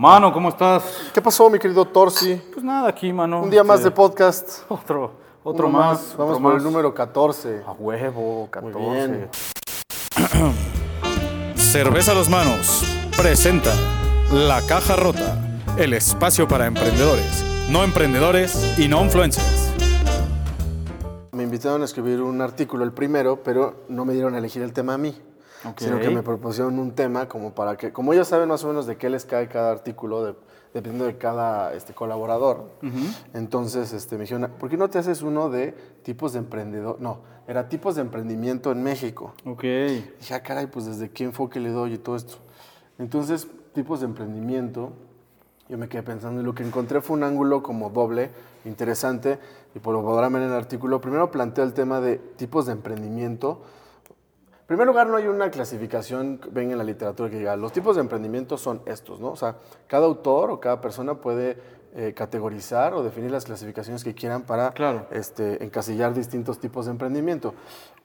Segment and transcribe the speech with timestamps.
[0.00, 0.82] Mano, ¿cómo estás?
[1.12, 2.40] ¿Qué pasó, mi querido Torsi?
[2.54, 3.42] Pues nada, aquí, mano.
[3.42, 4.60] Un día más Este, de podcast.
[4.70, 5.12] Otro,
[5.44, 6.16] otro Uno más.
[6.16, 6.56] Vamos otro por más.
[6.56, 7.64] el número 14.
[7.66, 8.78] A huevo, 14.
[8.78, 9.28] bien.
[11.54, 12.82] Cerveza a los manos
[13.14, 13.74] presenta
[14.32, 15.36] La Caja Rota,
[15.76, 19.70] el espacio para emprendedores, no emprendedores y no influencers.
[21.32, 24.72] Me invitaron a escribir un artículo, el primero, pero no me dieron a elegir el
[24.72, 25.14] tema a mí.
[25.68, 25.80] Ok.
[25.80, 28.86] Sino que me propusieron un tema como para que, como ellos saben más o menos
[28.86, 30.34] de qué les cae cada artículo, de-
[30.72, 32.66] dependiendo de cada este, colaborador.
[33.34, 37.00] Entonces este, me dijeron, ¿por qué no te haces uno de tipos de emprendedor?
[37.00, 37.18] No,
[37.48, 39.34] era tipos de emprendimiento en México.
[39.44, 39.62] Ok.
[39.62, 42.36] Dije, ah, caray, pues desde qué enfoque le doy y todo esto.
[42.98, 44.92] Entonces, tipos de emprendimiento,
[45.68, 48.30] yo me quedé pensando y lo que encontré fue un ángulo como doble,
[48.64, 49.38] interesante,
[49.74, 51.00] y por lo podrán ver en el artículo.
[51.00, 53.62] Primero planteo el tema de tipos de emprendimiento.
[54.70, 57.96] En primer lugar, no hay una clasificación venga en la literatura que diga, los tipos
[57.96, 59.30] de emprendimiento son estos, ¿no?
[59.32, 59.56] O sea,
[59.88, 61.56] cada autor o cada persona puede
[61.96, 65.06] eh, categorizar o definir las clasificaciones que quieran para Claro.
[65.10, 67.52] este, encasillar distintos tipos de emprendimiento.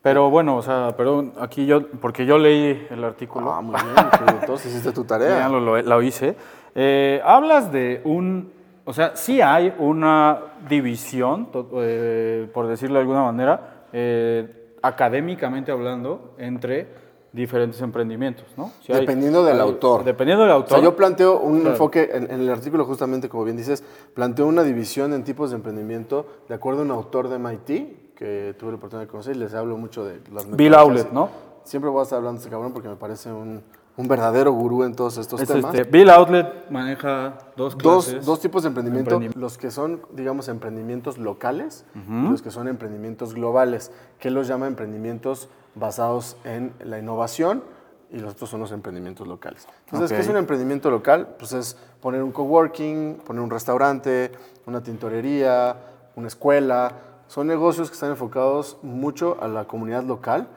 [0.02, 3.54] Pero bueno, o sea, perdón, aquí yo, porque yo leí el artículo.
[3.54, 5.38] Ah, muy bien, entonces hiciste tu tarea.
[5.42, 6.36] Ya lo, lo- lo hice.
[6.74, 8.52] Eh, hablas de un,
[8.86, 16.34] o sea, sí hay una división, eh, por decirlo de alguna manera, eh, académicamente hablando,
[16.38, 16.88] entre
[17.32, 18.72] diferentes emprendimientos, ¿no?
[18.88, 20.04] Hay- Dependiendo del hay- autor.
[20.06, 20.78] Dependiendo del O autor.
[20.78, 21.72] sea, yo planteo un Claro.
[21.72, 25.58] enfoque, en, en el artículo justamente, como bien dices, planteo una división en tipos de
[25.58, 29.40] emprendimiento de acuerdo a un autor de MIT, que tuve la oportunidad de conocer y
[29.40, 30.74] les hablo mucho de las Bill.
[30.76, 31.28] Aulet, ¿no?
[31.66, 33.62] Siempre voy a estar hablando de este cabrón porque me parece un,
[33.98, 35.74] un verdadero gurú en todos estos Es temas.
[35.74, 38.16] este, Bill Outlet maneja dos clases.
[38.16, 42.52] Dos, dos tipos de emprendimiento, Emprendi- los que son, digamos, emprendimientos locales y los que
[42.52, 47.64] son emprendimientos globales, que los llama emprendimientos basados en la innovación
[48.12, 49.68] y los otros son los emprendimientos locales.
[49.86, 51.36] Entonces, ¿qué es un emprendimiento local?
[51.40, 54.32] Pues es poner un coworking, poner un restaurante,
[54.66, 55.76] una tintorería,
[56.16, 56.92] una escuela.
[57.28, 60.48] Son negocios que están enfocados mucho a la comunidad local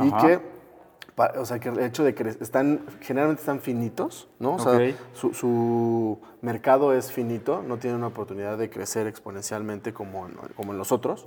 [0.00, 0.57] y que
[1.18, 4.54] o sea, que el hecho de que están, generalmente están finitos, ¿no?
[4.54, 4.78] O sea,
[5.14, 10.72] su, su mercado es finito, no tiene una oportunidad de crecer exponencialmente como en, como
[10.72, 11.26] en los otros.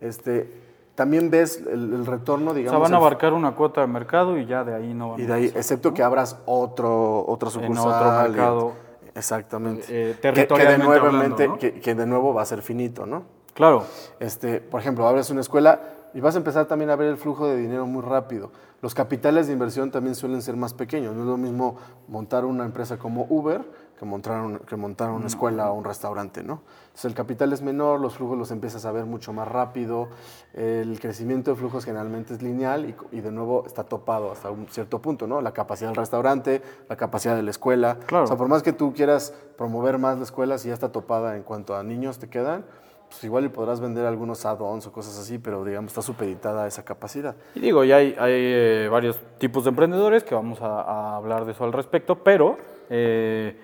[0.00, 0.50] Este,
[0.94, 4.36] también ves el, el retorno, O sea, digamos, van a abarcar una cuota de mercado
[4.36, 5.58] y ya de ahí no van y a de ahí, pasar.
[5.58, 7.86] excepto que abras otro, otra En sucursal.
[7.88, 8.72] otro y- mercado.
[9.14, 9.82] exactamente.
[9.82, 11.58] Eh, Que- que, de territorialmente nuevamente, hablando, ¿no?
[11.58, 13.22] que, que de nuevo va a ser finito, ¿no?
[13.54, 13.84] Claro.
[14.18, 15.80] Este, por ejemplo, abres una escuela
[16.14, 18.50] y vas a empezar también a ver el flujo de dinero muy rápido.
[18.80, 21.14] Los capitales de inversión también suelen ser más pequeños.
[21.14, 21.76] No es lo mismo
[22.08, 23.62] montar una empresa como Uber
[23.98, 26.62] que montar, un- que montar una escuela o un restaurante, ¿no?
[26.86, 30.08] Entonces el capital es menor, los flujos los empiezas a ver mucho más rápido,
[30.54, 34.66] el crecimiento de flujos generalmente es lineal y, y de nuevo está topado hasta un
[34.68, 35.40] cierto punto, ¿no?
[35.40, 37.96] La capacidad del restaurante, la capacidad de la escuela.
[38.06, 38.24] Claro.
[38.24, 41.36] O sea, por más que tú quieras promover más la escuela, si ya está topada
[41.36, 42.64] en cuanto a niños te quedan,
[43.12, 46.66] pues igual y podrás vender algunos add-ons o cosas así, pero digamos está supeditada a
[46.66, 47.36] esa capacidad.
[47.54, 51.52] Y digo, ya hay, eh, varios tipos de emprendedores que vamos a, a hablar de
[51.52, 52.56] eso al respecto, pero
[52.88, 53.54] eh,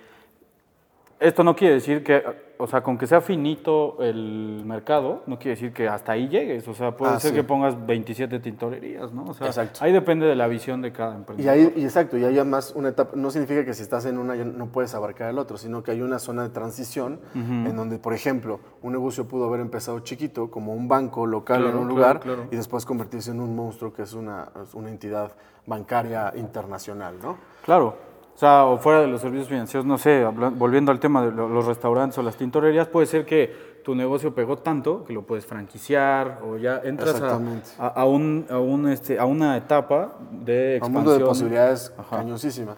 [1.19, 2.22] esto no quiere decir que,
[2.59, 6.67] o sea, con que sea finito el mercado, no quiere decir que hasta ahí llegues.
[6.69, 7.37] O sea, puede Ah, ser sí.
[7.37, 9.25] que pongas 27 tintorerías, ¿no?
[9.25, 9.79] O sea, Exacto.
[9.83, 11.53] ahí depende de la visión de cada Y emprendedor.
[11.55, 14.35] ahí, y exacto, y hay más una etapa, no significa que si estás en una
[14.35, 18.13] no puedes abarcar el otro, sino que hay una zona de transición en donde, por
[18.15, 21.97] ejemplo, un negocio pudo haber empezado chiquito, como un banco local Claro, en un claro,
[21.97, 22.45] lugar, claro.
[22.51, 25.33] y después convertirse en un monstruo que es una, una entidad
[25.67, 27.37] bancaria internacional, ¿no?
[27.65, 28.08] Claro.
[28.38, 31.49] O sea, o fuera de los servicios financieros, no sé, volviendo al tema de lo-
[31.49, 35.44] los restaurantes o las tintorerías, puede ser que tu negocio pegó tanto que lo puedes
[35.44, 37.69] franquiciar o ya entras a, Exactamente.
[37.81, 40.93] a, a un, a, un, este, a una etapa de un expansión.
[40.93, 42.19] mundo de posibilidades Ajá.
[42.19, 42.75] cañosísima.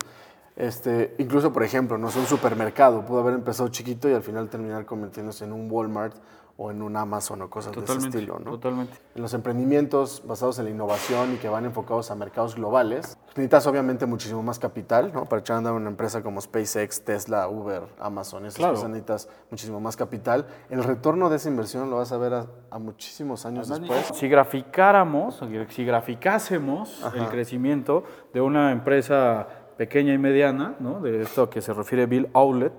[0.57, 4.49] Este, incluso, por ejemplo, no es un supermercado, pudo haber empezado chiquito y al final
[4.49, 6.15] terminar convirtiéndose en un Walmart
[6.63, 8.51] o en un Amazon o cosas de ese estilo, ¿no?
[8.51, 8.93] totalmente.
[9.15, 13.67] En los emprendimientos basados en la innovación y que van enfocados a mercados globales, necesitas
[13.67, 15.25] obviamente muchísimo más capital, ¿no?
[15.25, 18.75] Para echar a andar una empresa como SpaceX, Tesla, Uber, Amazon, esas Claro.
[18.75, 20.47] cosas necesitas muchísimo más capital.
[20.69, 24.11] El retorno de esa inversión lo vas a ver a, a muchísimos años después.
[24.13, 25.41] Si graficáramos,
[25.71, 28.05] si graficásemos el crecimiento
[28.35, 29.49] de una empresa
[29.79, 31.01] pequeña y mediana, ¿no?
[31.01, 32.75] de esto a que se refiere Bill Outlet,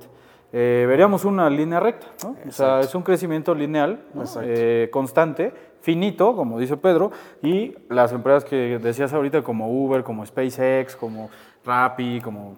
[0.54, 2.08] eh, veríamos una línea recta.
[2.24, 2.36] ¿no?
[2.48, 4.04] O sea, es un crecimiento lineal.
[4.44, 7.12] Eh, constante, finito, como dice Pedro,
[7.42, 11.30] y las empresas que decías ahorita, como Uber, como SpaceX, como
[11.66, 12.56] Rappi, como...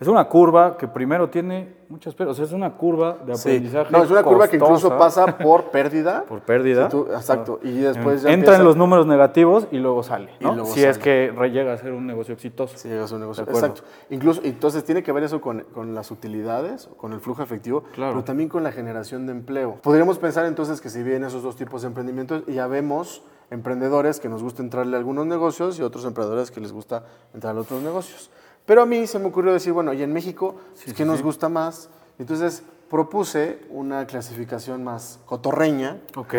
[0.00, 3.48] Es una curva que primero tiene muchas pero, o sea, es una curva de Sí.
[3.50, 3.92] aprendizaje.
[3.92, 6.24] No, es una curva que incluso pasa por pérdida.
[6.24, 6.86] por pérdida.
[6.86, 7.60] Si tú- exacto.
[7.62, 10.54] Y después ya entra en los números negativos y luego sale, Y ¿no?
[10.56, 12.76] luego si es que llega a ser un negocio exitoso.
[12.76, 13.44] Sí, es un negocio.
[13.44, 13.68] De acuerdo.
[13.68, 13.88] Exacto.
[14.10, 18.10] Incluso, entonces tiene que ver eso con, con las utilidades, con el flujo efectivo, Claro.
[18.14, 19.76] pero también con la generación de empleo.
[19.82, 23.22] Podríamos pensar entonces que si bien esos dos tipos de emprendimientos, ya vemos
[23.52, 27.04] emprendedores que nos gusta entrarle a algunos negocios y otros emprendedores que les gusta
[27.34, 28.30] entrar a otros negocios.
[28.66, 30.56] Pero a mí se me ocurrió decir, bueno, y en México,
[30.96, 31.88] ¿qué nos gusta más?
[32.18, 36.34] Entonces propuse una clasificación más cotorreña, Ok,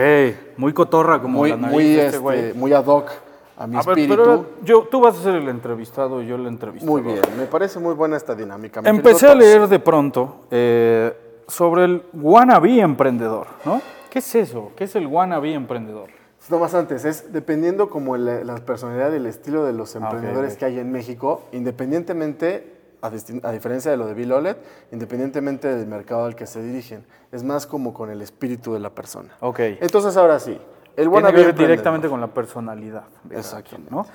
[0.58, 3.10] muy cotorra como muy, la nariz muy, de este este, muy ad hoc
[3.58, 4.14] a mi A ver, espíritu.
[4.16, 7.02] pero ahora yo, tú vas a ser el entrevistado y yo el entrevistador.
[7.02, 8.82] Muy bien, me parece muy buena esta dinámica.
[8.84, 11.12] mi Empecé a leer de pronto eh,
[11.48, 13.82] sobre el wannabe emprendedor, ¿no?
[14.12, 14.72] ¿Qué es eso?
[14.76, 16.10] ¿Qué es el wannabe emprendedor?
[16.50, 20.58] No más antes, es dependiendo como la personalidad y el estilo de los Ah, emprendedores
[20.58, 23.10] que hay en México, independientemente, a,
[23.52, 24.58] diferencia de lo de Bill Olet,
[24.92, 27.06] independientemente del mercado al que se dirigen.
[27.32, 29.36] Es más como con el espíritu de la persona.
[29.42, 29.60] Ok.
[29.60, 30.60] Entonces, ahora sí, el
[30.96, 33.04] Tiene wannabe que ver directamente con la personalidad.
[33.30, 33.94] Exactamente.
[33.94, 34.06] ¿no?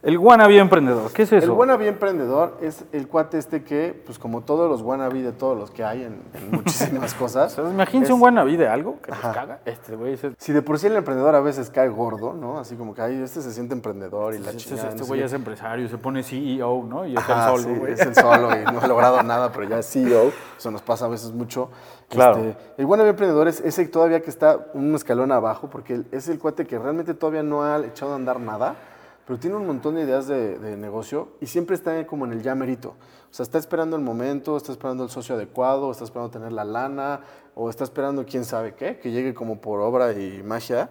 [0.00, 1.44] El wannabe emprendedor, ¿qué es eso?
[1.44, 5.58] El wannabe emprendedor es el cuate este que, pues como todos los wannabe de todos
[5.58, 7.58] los que hay en, en muchísimas cosas.
[7.58, 9.58] O sea, imagínense es- un wannabe de algo que les caga.
[9.64, 12.60] Este güey Si de por sí el emprendedor a veces cae gordo, ¿no?
[12.60, 14.88] Así como que, ay, este se siente emprendedor y la este chingada.
[14.90, 17.04] este no sé güey es empresario, se pone CEO, ¿no?
[17.04, 17.92] Y es Ajá, el solo, sí, güey.
[17.94, 20.30] es el solo y no ha logrado nada, pero ya es CEO.
[20.56, 21.70] Eso nos pasa a veces mucho.
[22.08, 22.36] Claro.
[22.38, 26.38] Este, el buen emprendedor es ese todavía que está un escalón abajo, porque es el
[26.38, 28.76] cuate que realmente todavía no ha echado a andar nada,
[29.28, 32.54] pero tiene un montón de ideas de, negocio y siempre está como en el ya
[32.54, 32.96] merito.
[33.30, 36.64] O sea, está esperando el momento, está esperando el socio adecuado, está esperando tener la
[36.64, 37.20] lana,
[37.54, 40.88] o está esperando quién sabe qué, que llegue como por obra y magia.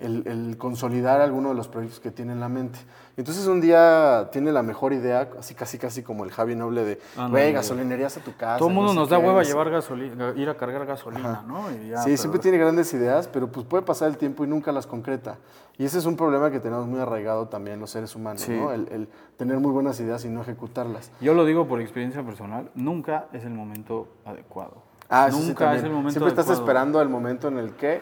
[0.00, 2.78] El, el consolidar alguno de los proyectos que tiene en la mente.
[3.16, 7.00] Entonces un día tiene la mejor idea, así casi casi como el Javi Noble de,
[7.16, 7.52] Ándale, güey, güey.
[7.54, 8.58] gasolinerías a tu casa.
[8.58, 11.64] Todo el mundo no nos da hueva no llevar gasolina, ir a cargar gasolina, ¿no?
[11.72, 14.46] Y ya, Sí, pero- siempre tiene grandes ideas, pero pues puede pasar el tiempo y
[14.46, 15.36] nunca las concreta.
[15.78, 18.52] Y ese es un problema que tenemos muy arraigado también los seres humanos, Sí.
[18.52, 18.70] ¿no?
[18.70, 21.10] El, el tener muy buenas ideas y no ejecutarlas.
[21.20, 24.74] Yo lo digo por experiencia personal, nunca es el momento adecuado.
[25.10, 28.00] Ah, sí nunca es el momento Siempre estás esperando el momento en el que...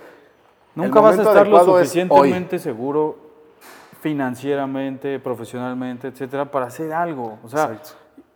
[0.76, 3.16] Nunca vas a estar lo suficientemente seguro
[4.00, 7.38] financieramente, profesionalmente, etcétera, para hacer algo.
[7.42, 7.76] O sea,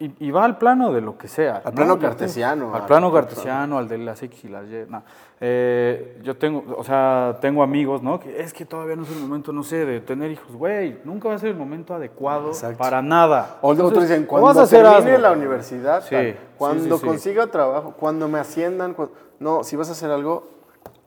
[0.00, 1.56] y, y va al plano de lo que sea.
[1.58, 1.72] Al ¿no?
[1.72, 4.86] plano cartesiano, Al al- plano cartesiano, al de las X y las Y.
[4.88, 5.02] no.
[5.42, 8.18] Eh, yo tengo, o sea, tengo amigos, ¿no?
[8.18, 10.50] Que es que todavía no es el momento, no sé, de tener hijos.
[10.56, 12.78] Güey, nunca va a ser el momento adecuado Exacto.
[12.78, 13.58] para nada.
[13.60, 15.28] O otros Entonces, dicen, o cuando vas a hacer, termine hazlo.
[15.28, 17.06] la universidad, Sí, tal, cuando sí, sí.
[17.06, 18.94] consiga trabajo, cuando me asciendan...
[18.94, 20.48] cu- No, si vas a hacer algo,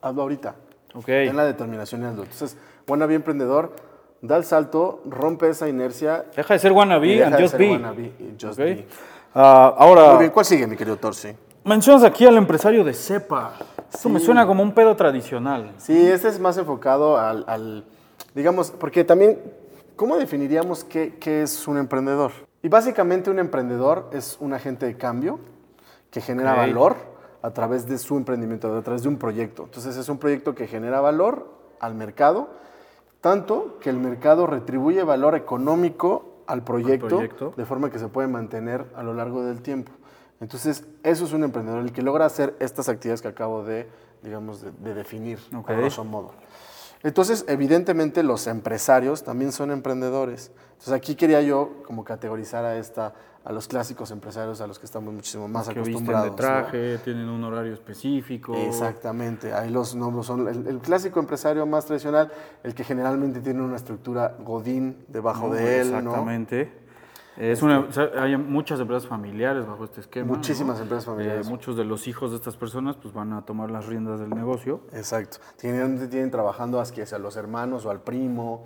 [0.02, 0.56] hazlo ahorita.
[0.94, 1.06] Ok.
[1.06, 2.24] Ten la determinación y hazlo.
[2.24, 2.58] Entonces,
[2.88, 3.72] buena bien emprendedor,
[4.22, 7.52] da el salto, rompe esa inercia Deja de ser wannabe y deja and de just
[7.52, 7.72] ser be.
[7.72, 8.66] wannabe y just Ok.
[8.66, 8.88] be.
[9.36, 11.30] Ah, ahora, Muy bien, ¿cuál sigue, mi querido Torsi?
[11.66, 13.54] mencionas aquí al empresario de cepa.
[13.92, 15.72] Esto me suena como un pedo tradicional.
[15.78, 17.84] Sí, este es más enfocado al, al-
[18.36, 19.40] digamos, porque también,
[19.96, 22.32] ¿cómo definiríamos qué, qué es un emprendedor?
[22.62, 25.40] Y básicamente un emprendedor es un agente de cambio
[26.12, 26.96] que genera valor
[27.44, 29.66] a través de su emprendimiento, a través de un proyecto.
[29.66, 31.46] Entonces es un proyecto que genera valor
[31.80, 32.48] al mercado,
[33.22, 37.54] tanto que el mercado retribuye valor económico al proyecto, proyecto.
[37.56, 39.92] de forma que se puede mantener a lo largo del tiempo.
[40.40, 43.88] Entonces, eso es un emprendedor, el que logra hacer estas actividades que acabo de,
[44.24, 45.70] digamos, de, de definir, Ok.
[45.70, 46.32] a grosso modo.
[47.04, 50.52] Entonces, evidentemente, los empresarios también son emprendedores.
[50.72, 53.14] Entonces, aquí quería yo como categorizar a esta,
[53.44, 56.24] a los clásicos empresarios, a los que estamos muchísimo más Que visten acostumbrados.
[56.24, 56.36] de ¿no?
[56.36, 58.56] traje, tienen un horario específico.
[58.56, 62.32] Exactamente, ahí los nombres son el, el clásico empresario más tradicional,
[62.64, 65.54] el que generalmente tiene una estructura godín debajo ¿no?
[65.56, 66.26] de él, ¿no?
[67.38, 70.28] Es una, sea, hay muchas empresas familiares bajo este esquema.
[70.32, 70.36] ¿no?
[70.36, 71.48] Muchísimas empresas familiares.
[71.48, 74.30] Eh, muchos de los hijos de estas personas pues, van a tomar las riendas del
[74.30, 74.82] negocio.
[74.94, 75.38] Exacto.
[75.58, 78.66] Tienen, tienen trabajando hacia los hermanos o al primo.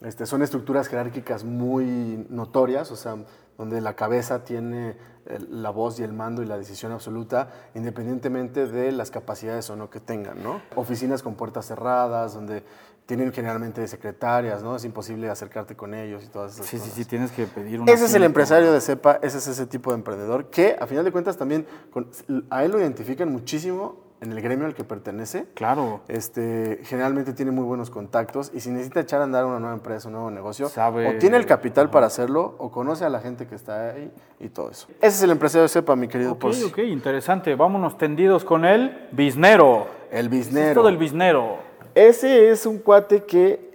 [0.00, 3.16] Este, son estructuras jerárquicas muy notorias, o sea,
[3.56, 8.66] donde la cabeza tiene el- la voz y el mando y la decisión absoluta, independientemente
[8.66, 10.60] de las capacidades o no que tengan, ¿no?
[10.76, 12.64] Oficinas con puertas cerradas, donde
[13.06, 14.76] tienen generalmente secretarias, ¿no?
[14.76, 16.94] Es imposible acercarte con ellos y todas esas Sí, sí, cosas.
[16.96, 19.90] sí, tienes que pedir un Ese es el empresario de cepa, ese es ese tipo
[19.90, 22.08] de emprendedor que a final de cuentas también con-
[22.50, 25.44] a él lo identifican muchísimo en el gremio al que pertenece.
[25.52, 26.00] Claro.
[26.08, 30.08] Este, generalmente tiene muy buenos contactos y si necesita echar a andar una nueva empresa,
[30.08, 33.46] un nuevo negocio, Sabe- o tiene el capital para hacerlo o conoce a la gente
[33.46, 34.86] que está ahí y todo eso.
[35.02, 37.54] Ese es el empresario de cepa, mi querido Ok, ok, interesante.
[37.54, 39.88] Vámonos tendidos con el biznero.
[40.10, 40.68] El ¿Qué es biznero.
[40.68, 41.58] esto del biznero?
[41.94, 43.72] Ese es un cuate que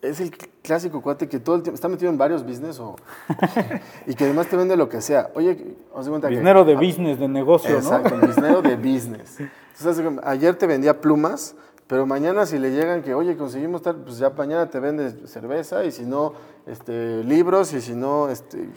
[0.00, 0.30] es el
[0.62, 2.94] clásico cuate que todo el tiempo está metido en varios business o,
[4.06, 5.30] y que además te vende lo que sea.
[5.34, 8.26] Oye, os de cuenta que- Dinero de business, de negocio, Exacto, ¿no?
[8.32, 9.38] dinero de business.
[9.78, 11.54] Entonces, ayer te vendía plumas,
[11.86, 15.84] pero mañana si le llegan que, oye, conseguimos tal, pues ya mañana te vende cerveza
[15.84, 16.34] y si no,
[16.66, 18.68] este, libros y si no, este,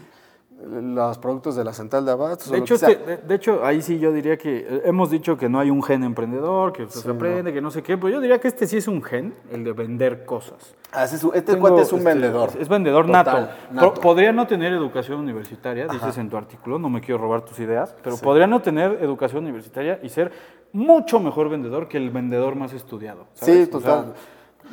[0.69, 2.51] los productos de la central de abastos.
[2.51, 5.49] De hecho, este- de, de hecho, ahí sí yo diría que eh, hemos dicho que
[5.49, 8.39] no hay un gen emprendedor, que se aprende, que no sé qué, pero yo diría
[8.39, 10.75] que este sí es un gen, el de vender cosas.
[10.93, 12.49] Ah, este Tengo, cuate es un este, vendedor.
[12.49, 13.49] Es, es vendedor Total, nato.
[13.71, 13.93] nato.
[13.95, 17.59] Po- Podría no tener educación universitaria, dices en tu artículo, no me quiero robar tus
[17.59, 20.31] ideas, pero podría no tener educación universitaria y ser
[20.73, 23.25] mucho mejor vendedor que el vendedor más estudiado.
[23.33, 23.67] ¿sabes?
[23.69, 24.13] Sí, O sea, total.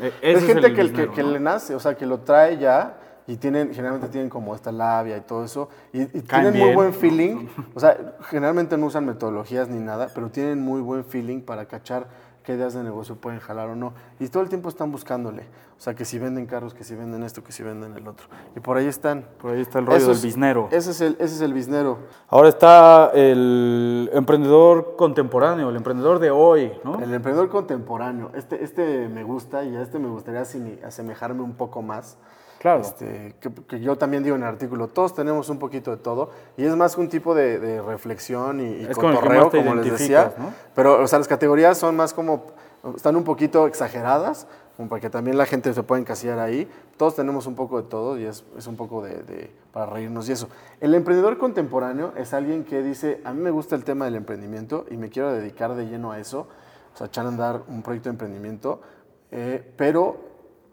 [0.01, 1.31] eh, Es gente el que, que- dinero, que ¿no?
[1.31, 5.17] le nace, o sea, que lo trae ya y tienen, generalmente tienen como esta labia
[5.19, 9.69] y todo eso, y, y tienen muy buen feeling, o sea, generalmente no usan metodologías
[9.69, 12.09] ni nada, pero tienen muy buen feeling para cachar
[12.43, 15.81] qué ideas de negocio pueden jalar o no, y todo el tiempo están buscándole, o
[15.81, 18.61] sea, que si venden carros, que si venden esto, que si venden el otro, y
[18.61, 19.27] por ahí están.
[19.39, 20.69] Por ahí está el rollo Eso del biznero.
[20.73, 21.99] Ese es el, ese es el biznero.
[22.29, 26.99] Ahora está el emprendedor contemporáneo, el emprendedor de hoy, ¿no?
[26.99, 31.83] El emprendedor contemporáneo, este, este me gusta y a este me gustaría asemejarme un poco
[31.83, 32.17] más.
[32.59, 32.81] Claro.
[32.81, 36.31] Este, que, que yo también digo en el artículo, todos tenemos un poquito de todo
[36.57, 40.33] y es más un tipo de, de reflexión y, y cotorreo, como les decía.
[40.39, 40.53] ¿no?
[40.75, 42.47] Pero, o sea, las categorías son más como,
[42.97, 44.47] están un poquito exageradas,
[44.77, 46.69] como para que también la gente se pueda encasillar ahí.
[46.97, 50.29] Todos tenemos un poco de todo y es, es un poco de, de- para reírnos
[50.29, 50.49] y eso.
[50.81, 54.85] El emprendedor contemporáneo es alguien que dice, a mí me gusta el tema del emprendimiento
[54.91, 56.49] y me quiero dedicar de lleno a eso,
[56.95, 58.81] o sea, echar a andar un proyecto de emprendimiento,
[59.31, 60.17] eh, pero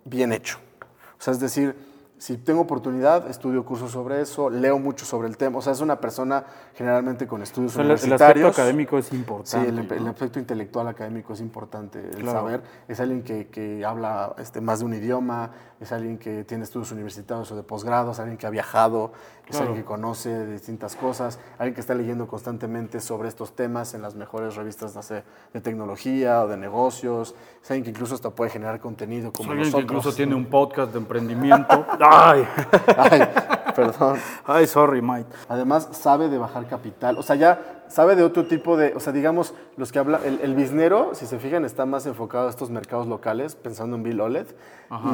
[0.06, 0.60] bien hecho.
[1.20, 1.76] O sea, es decir,
[2.18, 5.58] si tengo oportunidad, estudio cursos sobre eso, leo mucho sobre el tema.
[5.58, 8.54] O sea, es una persona generalmente con estudios O sea, el, el aspecto universitarios.
[8.58, 9.70] académico es Sí, importante.
[9.70, 10.10] el, el ¿no?
[10.12, 12.40] aspecto intelectual académico es importante, el Claro.
[12.40, 12.62] saber.
[12.88, 16.92] Es alguien que, que habla este, más de un idioma, es alguien que tiene estudios
[16.94, 19.12] universitarios o de posgrado, es alguien que ha viajado,
[19.44, 19.66] es Claro.
[19.68, 24.02] alguien que conoce de distintas cosas, alguien que está leyendo constantemente sobre estos temas en
[24.02, 28.30] las mejores revistas no sé, de tecnología o de negocios, es alguien que incluso hasta
[28.30, 29.84] puede generar contenido como Alguien que nosotros.
[30.00, 31.86] incluso tiene un podcast de emprendimiento.
[32.12, 32.48] ¡Ay!
[32.98, 33.22] Ay,
[33.76, 34.18] perdón.
[34.46, 35.30] ¡Ay, sorry, Mike!
[35.48, 37.18] Además, sabe de bajar capital.
[37.18, 38.94] O sea, ya sabe de otro tipo de.
[38.96, 40.22] O sea, digamos, los que hablan.
[40.24, 44.04] El, el biznero, si se fijan, está más enfocado a estos mercados locales, pensando en
[44.04, 44.48] Bill Oled.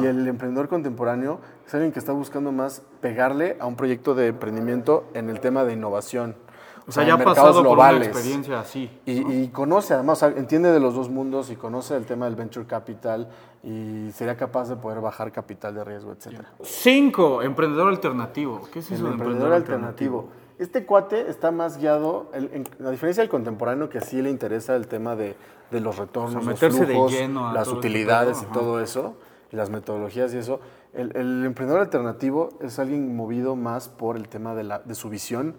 [0.00, 4.28] Y el emprendedor contemporáneo es alguien que está buscando más pegarle a un proyecto de
[4.28, 6.36] emprendimiento en el tema de innovación.
[6.86, 8.08] O sea, en ya ha pasado por una globales.
[8.08, 8.90] experiencia así.
[9.06, 12.24] Y, y conoce, además, o sea, entiende de los dos mundos y conoce el tema
[12.26, 13.28] del venture capital
[13.62, 16.52] y sería capaz de poder bajar capital de riesgo, etcétera.
[16.62, 18.62] Cinco, emprendedor alternativo.
[18.72, 20.28] ¿Qué es eso El de emprendedor alternativo.
[20.58, 24.74] Este cuate está más guiado, el- en- a diferencia del contemporáneo que sí le interesa
[24.76, 25.36] el tema de,
[25.70, 28.52] de los retornos, O sea, los meterse de flujos, lleno las este utilidades y ajá.
[28.54, 29.14] todo eso,
[29.52, 30.60] y las metodologías y eso.
[30.92, 35.08] El, el emprendedor alternativo es alguien movido más por el tema de, la, de su
[35.08, 35.54] visión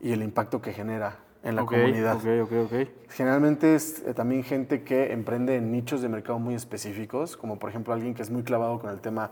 [0.00, 2.16] y el impacto que genera en la Ok, comunidad.
[2.16, 2.88] Ok, ok, ok.
[3.10, 7.70] Generalmente es eh, también gente que emprende en nichos de mercado muy específicos, como por
[7.70, 9.30] ejemplo alguien que es muy clavado con el tema,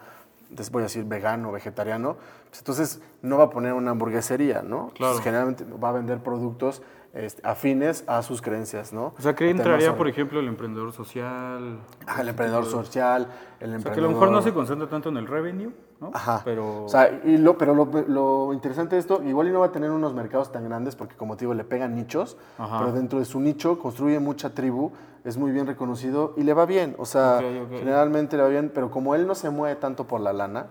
[0.51, 2.17] des- voy a decir, vegano, vegetariano.
[2.49, 4.89] Pues entonces no va a poner una hamburguesería, ¿no?
[4.95, 5.13] Claro.
[5.13, 6.83] Entonces, generalmente va a vender productos
[7.19, 9.13] este, afines a sus creencias, ¿no?
[9.19, 11.81] O sea, tema entraría, por ejemplo, el emprendedor social.
[12.07, 13.23] Ajá, el emprendedor social,
[13.61, 13.83] el O emprendedor...
[13.83, 16.11] sea, que a lo mejor no se concentra tanto en el revenue, ¿no?
[16.15, 16.43] Ajá.
[16.45, 16.85] Pero.
[16.85, 19.73] O sea, y lo, pero lo, lo interesante de esto, igual y no va a
[19.73, 22.79] tener unos mercados tan grandes porque como te digo, le pegan nichos, Ajá.
[22.79, 24.93] pero dentro de su nicho construye mucha tribu,
[25.25, 26.95] es muy bien reconocido y le va bien.
[26.99, 27.79] O sea, Ok, ok.
[27.81, 30.67] generalmente le va bien, pero como él no se mueve tanto por la lana,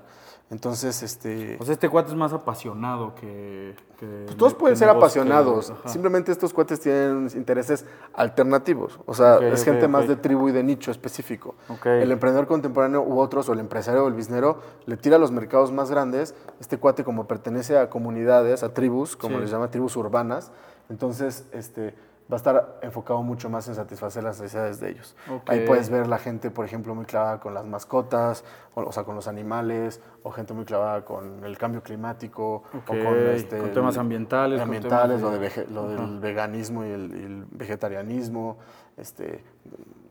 [0.50, 1.58] entonces, este...
[1.60, 3.76] o sea, este cuate es más apasionado que.
[4.00, 9.40] que pues todos pueden que ser apasionados, simplemente estos cuates tienen intereses alternativos, o sea,
[9.40, 11.56] es gente más de tribu y de nicho específico.
[11.84, 15.32] El emprendedor contemporáneo u otros, o el empresario o el biznero, le tira a los
[15.32, 19.42] mercados más grandes, este cuate como pertenece a comunidades, a tribus, como Sí.
[19.42, 20.52] les llama, tribus urbanas,
[20.90, 21.94] entonces este,
[22.30, 25.16] va a estar enfocado mucho más en satisfacer las necesidades de ellos.
[25.48, 28.44] Ahí puedes ver la gente, por ejemplo, muy clavada con las mascotas,
[28.76, 32.86] o, o sea, con los animales, o gente muy clavada con el cambio climático, o
[32.86, 32.98] con,
[33.36, 37.46] este, con temas ambientales, ambientales, temas lo, de- lo del veganismo y el, y el
[37.52, 38.58] vegetarianismo,
[38.98, 39.44] este,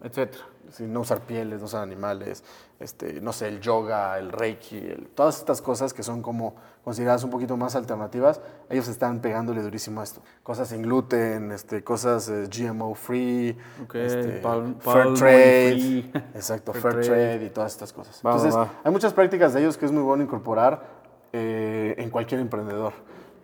[0.02, 0.44] Etcétera.
[0.80, 2.42] No usar pieles, no usar animales,
[2.80, 6.54] este, no sé, el yoga, el reiki, el- todas estas cosas que son como
[6.84, 10.20] consideradas un poquito más alternativas, ellos están pegándole durísimo a esto.
[10.42, 14.40] Cosas sin gluten, este, cosas eh, GMO free, Ok, este,
[14.80, 16.10] fair trade, free.
[16.34, 17.06] exacto, Fair fair, trade.
[17.08, 17.44] trade.
[17.46, 18.20] y todas estas cosas.
[18.24, 18.72] Va, Entonces, va.
[18.84, 20.84] hay muchas prácticas de ellos que es muy bueno incorporar
[21.32, 22.92] eh, en cualquier emprendedor,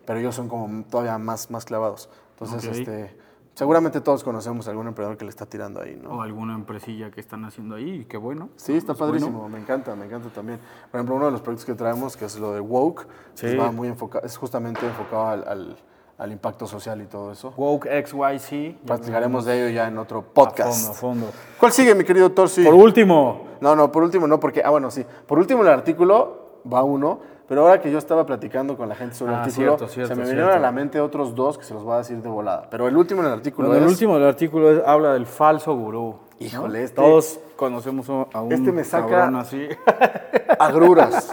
[0.05, 2.09] pero ellos son como todavía más, más clavados.
[2.39, 3.15] Entonces, este,
[3.55, 6.09] Seguramente todos conocemos a algún emprendedor que le está tirando ahí, ¿no?
[6.17, 8.49] O alguna empresilla que están haciendo ahí, y qué bueno.
[8.55, 9.13] Sí, está Es bueno.
[9.13, 10.59] padrísimo, me encanta, me encanta también.
[10.89, 13.05] Por ejemplo, uno de los proyectos que traemos, que es lo de Woke,
[13.35, 13.45] Sí.
[13.47, 15.77] es, va muy enfocado, es justamente enfocado al, al-
[16.17, 17.53] al impacto social y todo eso.
[17.57, 18.75] Woke XYZ.
[18.85, 20.89] Platicaremos de ello ya en otro A fondo, podcast.
[20.89, 21.27] a fondo.
[21.59, 22.63] ¿Cuál sigue, mi querido Torsi?
[22.63, 25.05] Por último, No, no, por último no, porque, ah, bueno, sí.
[25.27, 29.15] Por último el artículo va uno, pero ahora que yo estaba platicando con la gente
[29.15, 31.65] sobre el Ah, artículo, cierto, cierto, se me vinieron a la mente otros dos que
[31.65, 32.67] se los voy a decir de volada.
[32.69, 33.91] Pero el último en el artículo Bueno, el es...
[33.93, 36.15] último del artículo es- habla del falso gurú.
[36.39, 36.45] ¿no?
[36.45, 39.67] Híjole, este- Todos conocemos a un este me saca- así.
[40.59, 41.31] Agruras.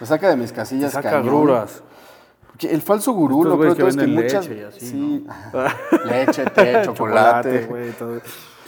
[0.00, 1.26] me saca de mis casillas Saca cañón.
[1.28, 1.82] agruras.
[2.48, 4.48] Porque el falso gurú, Estos lo peor que es que muchas...
[4.48, 5.26] leche y así, sí,
[6.04, 7.66] leche, té, chocolate.
[7.66, 8.20] güey, todo.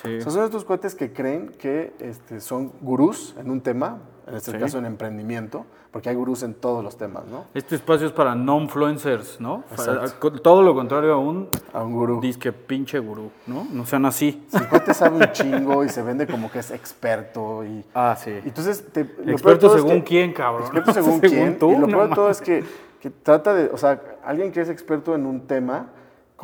[0.02, 0.19] Sí.
[0.19, 4.35] O sea, son estos cuates que creen que este, son gurús en un tema, en
[4.35, 4.59] este Sí.
[4.59, 7.45] caso en emprendimiento, porque hay gurús en todos los temas, ¿no?
[7.54, 9.64] Este espacio es para non-influencers, ¿no?
[9.71, 10.33] Exacto.
[10.33, 12.21] Todo lo contrario a un A un gurú.
[12.21, 13.66] disque pinche gurú, ¿no?
[13.71, 14.45] No sean así.
[14.49, 17.85] Si cuate sabe un chingo y se vende como que es experto y...
[17.95, 18.33] Ah, sí.
[18.45, 20.62] Entonces, te, Experto es según que- quién, cabrón.
[20.64, 21.59] Experto según quién.
[21.59, 22.64] tú, y lo no peor de todo es que,
[23.00, 25.87] que trata de, o sea, alguien que es experto en un tema,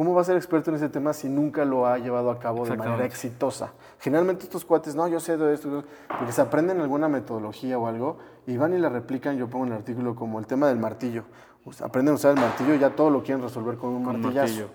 [0.00, 2.64] ¿cómo va a ser experto en ese tema si nunca lo ha llevado a cabo
[2.64, 3.74] de manera exitosa?
[3.98, 8.16] Generalmente estos cuates, no, yo sé de esto, porque se aprenden alguna metodología o algo
[8.46, 11.24] y van y la replican, yo pongo en el artículo como el tema del martillo.
[11.66, 14.02] O sea, aprenden a usar el martillo y ya todo lo quieren resolver con un
[14.02, 14.38] Con martillazo.
[14.54, 14.68] martillo.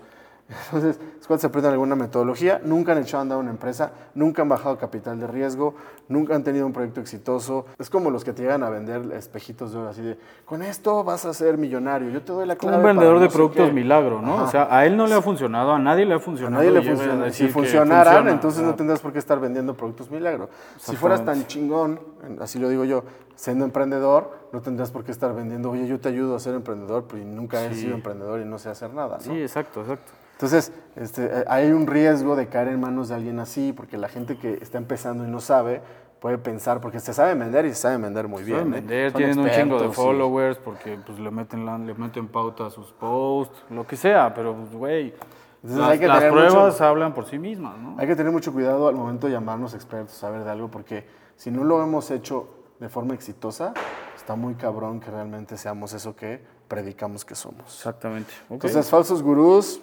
[0.48, 4.48] Entonces, los cuates aprenden alguna metodología, nunca han echado a andar una empresa, nunca han
[4.48, 5.74] bajado capital de riesgo,
[6.08, 7.66] nunca han tenido un proyecto exitoso.
[7.80, 11.02] Es como los que te llegan a vender espejitos de oro, así de, con esto
[11.02, 13.66] vas a ser millonario, yo te doy la clave un vendedor para de no productos
[13.66, 13.72] qué".
[13.72, 14.34] milagro, ¿no?
[14.34, 14.42] Ajá.
[14.44, 16.56] O sea, a él no le ha funcionado, a nadie le ha A funcionado.
[16.62, 17.30] nadie le a funciona.
[17.32, 18.30] Si funcionaran, funciona.
[18.30, 18.76] entonces no Ajá.
[18.76, 20.48] tendrías por qué estar vendiendo productos milagro.
[20.76, 21.98] Si fueras tan chingón,
[22.40, 23.02] así lo digo yo,
[23.34, 27.06] siendo emprendedor, no tendrías por qué estar vendiendo, oye, yo te ayudo a ser emprendedor,
[27.08, 29.22] pero nunca he sido emprendedor y no sé hacer nada, ¿no?
[29.24, 30.12] Sí, exacto, exacto.
[30.36, 34.08] Entonces, este, eh, hay un riesgo de caer en manos de alguien así, porque la
[34.08, 35.80] gente que está empezando y no sabe,
[36.20, 38.68] puede pensar, porque se sabe vender y se sabe vender muy bien.
[38.68, 38.80] ¿eh?
[38.80, 42.70] vender, Son tienen un chingo de followers porque pues le meten le meten pauta a
[42.70, 45.14] sus posts, lo que sea, pero pues güey,
[45.62, 47.96] Entonces, las, pruebas mucho- hablan por sí mismas, ¿no?
[47.98, 51.50] Hay que tener mucho cuidado al momento de llamarnos expertos, saber de algo, porque si
[51.50, 53.72] no lo hemos hecho de forma exitosa,
[54.14, 57.74] está muy cabrón que realmente seamos eso que predicamos que somos.
[57.74, 58.32] Exactamente.
[58.48, 58.52] ok.
[58.54, 59.80] Entonces, falsos gurús,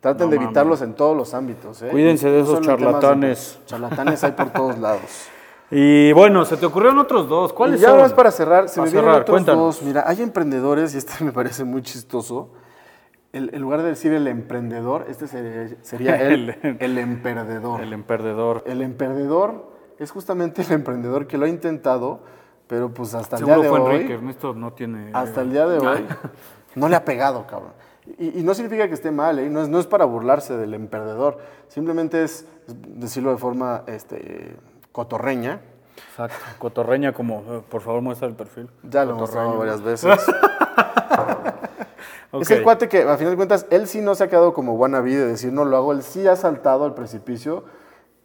[0.00, 1.82] traten No de evitarlos en todos los ámbitos.
[1.82, 1.88] ¿eh?
[1.90, 3.58] Cuídense de No esos de- charlatanes.
[3.66, 5.02] charlatanes hay por todos lados.
[5.70, 7.50] Y bueno, se te ocurrieron otros dos.
[7.52, 8.00] Y ¿Cuáles ya son?
[8.00, 9.76] más para cerrar, se Para me vienen cerrar, otros cuéntanos.
[9.76, 9.82] dos.
[9.82, 12.52] Mira, hay emprendedores, y este me parece muy chistoso.
[13.34, 17.82] El- en lugar de decir el emprendedor, este sería, sería el, El- emperdedor.
[17.82, 18.62] El emperdedor.
[18.64, 22.20] El emperdedor es justamente el emprendedor que lo ha intentado,
[22.66, 25.10] pero pues hasta el día de fue hoy, Enrique, Ernesto no tiene...
[25.12, 26.06] hasta el día de hoy,
[26.76, 27.72] no le ha pegado, cabrón.
[28.18, 29.50] Y, y no significa que esté mal, ¿eh?
[29.50, 34.56] no, es, no es para burlarse del emperdedor, simplemente es, es decirlo de forma este,
[34.92, 35.60] cotorreña.
[36.10, 36.36] Exacto.
[36.58, 38.70] Cotorreña como, eh, por favor muestra el perfil.
[38.82, 40.16] Ya lo hemos mostrado varias veces.
[42.30, 42.42] Ok.
[42.42, 44.74] Es el cuate que, a final de cuentas, él sí no se ha quedado como
[44.74, 47.64] wannabe de decir no lo hago, él sí ha saltado al precipicio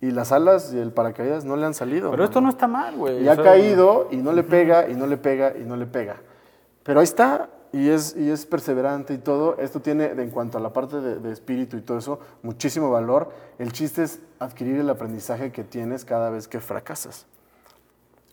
[0.01, 2.11] y las alas y el paracaídas no le han salido.
[2.11, 3.23] Pero esto no está mal, güey.
[3.23, 5.85] Y o ha caído y no le pega y no le pega y no le
[5.85, 6.17] pega.
[6.83, 9.57] Pero ahí está y es, y es perseverante y todo.
[9.57, 13.31] Esto tiene, en cuanto a la parte de, de espíritu y todo eso, muchísimo valor.
[13.57, 17.25] El chiste es adquirir el aprendizaje que tienes cada vez que fracasas.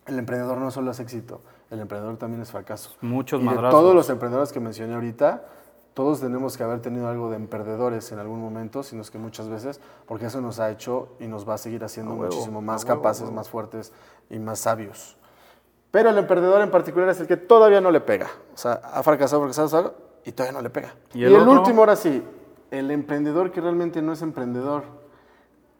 [0.05, 2.91] El emprendedor no solo es éxito, el emprendedor también es fracaso.
[3.01, 5.43] Muchos y de todos los emprendedores que mencioné ahorita,
[5.93, 9.49] todos tenemos que haber tenido algo de emperdedores en algún momento, sino es que muchas
[9.49, 12.61] veces, porque eso nos ha hecho y nos va a seguir haciendo A huevo, muchísimo
[12.61, 13.91] más huevo, capaces, más fuertes
[14.29, 15.17] y más sabios.
[15.91, 18.29] Pero el emprendedor en particular es el que todavía no le pega.
[18.61, 20.93] O sea, ha fracasado, fracasado, fracasado, y todavía no le pega.
[21.15, 21.51] ¿Y Y el el, otro?
[21.53, 22.23] último, ahora sí,
[22.69, 24.83] el emprendedor que realmente no es emprendedor,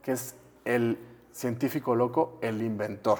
[0.01, 0.97] que es el
[1.31, 3.19] científico loco, el inventor.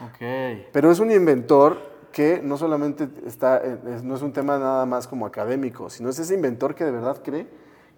[0.00, 0.68] Ok.
[0.72, 1.76] Pero es un inventor
[2.12, 6.08] que no solamente está, eh, es- no es un tema nada más como académico, sino
[6.08, 7.46] es ese inventor que de verdad cree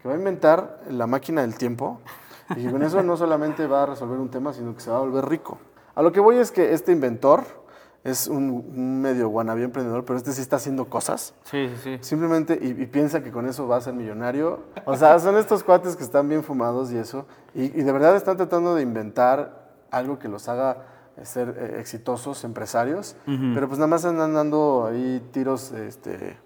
[0.03, 2.01] que va a inventar la máquina del tiempo
[2.57, 4.97] y que con eso no solamente va a resolver un tema, sino que se va
[4.97, 5.57] a volver rico.
[5.95, 7.45] A lo que voy es que este inventor
[8.07, 11.35] es un, medio wannabe emprendedor, pero este sí está haciendo cosas.
[11.45, 11.99] Sí, sí, sí.
[12.01, 14.61] Simplemente, y, y piensa que con eso va a ser millonario.
[14.85, 17.27] O sea, son estos cuates que están bien fumados y eso.
[17.55, 20.85] Y, y de verdad están tratando de inventar algo que los haga
[21.17, 23.17] eh, ser eh, exitosos empresarios.
[23.25, 26.37] Pero pues nada más andan dando ahí tiros este,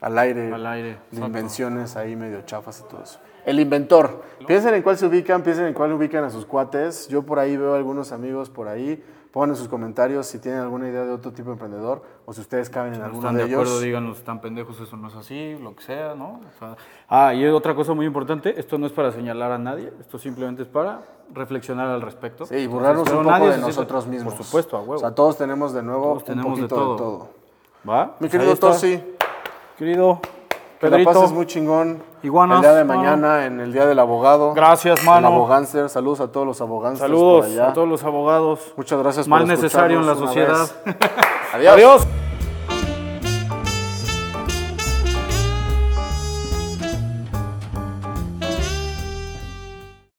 [0.00, 0.52] al aire.
[0.52, 1.26] Al aire, De exacto.
[1.26, 3.18] invenciones ahí medio chafas y todo eso.
[3.44, 4.22] El inventor.
[4.46, 7.06] Piensen en cuál se ubican, piensen en cuál ubican a sus cuates.
[7.08, 9.02] Yo por ahí veo algunos amigos por ahí.
[9.36, 12.40] Pongan en sus comentarios si tienen alguna idea de otro tipo de emprendedor o si
[12.40, 13.82] ustedes caben en no alguno de de acuerdo, ellos.
[13.82, 16.40] díganos, están pendejos, eso no es así, lo que sea, ¿no?
[16.40, 19.92] O sea, ah, y otra cosa muy importante, esto no es para señalar a nadie,
[20.00, 21.02] esto simplemente es para
[21.34, 22.46] reflexionar al respecto.
[22.46, 24.32] Sí, y burlarnos Pero un poco de nosotros mismos.
[24.32, 24.94] Por supuesto, a huevo.
[24.94, 26.96] O sea, todos tenemos de nuevo Todos tenemos un de poquito de todo.
[26.96, 27.28] todo.
[27.86, 28.06] ¿Va?
[28.06, 28.56] Mi Pues querido.
[28.56, 29.02] Torsi,
[29.76, 30.18] Querido
[30.80, 31.12] que la Pedrito.
[31.12, 32.02] pases muy chingón.
[32.22, 33.00] Iguanas, el día de mano.
[33.00, 34.52] mañana, en el Día del Abogado.
[34.54, 35.28] Gracias, El mano.
[35.28, 35.88] abogánster.
[35.88, 37.68] Saludos a todos los abogansters Saludos por allá.
[37.68, 38.60] a todos los abogados.
[38.76, 40.66] Muchas gracias Mal por necesario en la sociedad.
[41.54, 41.72] Adiós.
[41.74, 42.06] Adiós.